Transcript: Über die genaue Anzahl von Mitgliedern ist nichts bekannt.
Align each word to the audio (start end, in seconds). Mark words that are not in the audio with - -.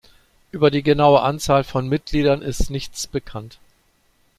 Über 0.51 0.71
die 0.71 0.81
genaue 0.81 1.21
Anzahl 1.21 1.63
von 1.63 1.87
Mitgliedern 1.87 2.41
ist 2.41 2.71
nichts 2.71 3.05
bekannt. 3.05 3.59